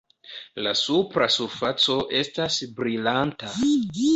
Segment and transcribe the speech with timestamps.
[0.67, 3.53] La supra surfaco estas brilanta.